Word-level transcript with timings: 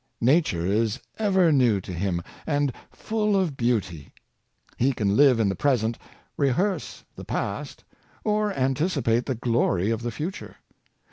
Nature 0.21 0.65
is 0.65 0.99
ever 1.19 1.51
new 1.51 1.79
to 1.79 1.93
him, 1.93 2.23
and 2.47 2.73
full 2.91 3.35
of 3.39 3.55
beauty. 3.55 4.11
He 4.75 4.93
can 4.93 5.15
live 5.15 5.39
in 5.39 5.47
the 5.47 5.55
present, 5.55 5.99
rehearse 6.37 7.03
the 7.15 7.23
past, 7.23 7.83
or 8.23 8.51
anticipate 8.51 9.27
the 9.27 9.35
glory 9.35 9.91
of 9.91 10.01
the 10.01 10.09
future. 10.09 10.55